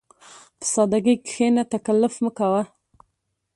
[0.57, 2.61] په سادهګۍ کښېنه، تکلف مه کوه.